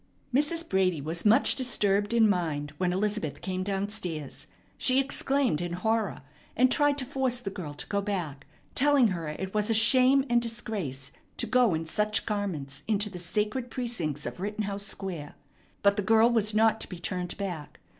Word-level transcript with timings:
Mrs. 0.33 0.67
Brady 0.67 0.99
was 0.99 1.25
much 1.27 1.53
disturbed 1.55 2.11
in 2.11 2.27
mind 2.27 2.71
when 2.79 2.91
Elizabeth 2.91 3.39
came 3.39 3.61
down 3.61 3.87
stairs. 3.89 4.47
She 4.75 4.99
exclaimed 4.99 5.61
in 5.61 5.73
horror, 5.73 6.23
and 6.55 6.71
tried 6.71 6.97
to 6.97 7.05
force 7.05 7.39
the 7.39 7.51
girl 7.51 7.75
to 7.75 7.85
go 7.85 8.01
back, 8.01 8.47
telling 8.73 9.09
her 9.09 9.27
it 9.27 9.53
was 9.53 9.69
a 9.69 9.75
shame 9.75 10.25
and 10.27 10.41
disgrace 10.41 11.11
to 11.37 11.45
go 11.45 11.75
in 11.75 11.85
such 11.85 12.25
garments 12.25 12.81
into 12.87 13.11
the 13.11 13.19
sacred 13.19 13.69
precincts 13.69 14.25
of 14.25 14.39
Rittenhouse 14.39 14.87
Square; 14.87 15.35
but 15.83 15.97
the 15.97 16.01
girl 16.01 16.31
was 16.31 16.55
not 16.55 16.81
to 16.81 16.89
be 16.89 16.97
turned 16.97 17.37
back. 17.37 17.79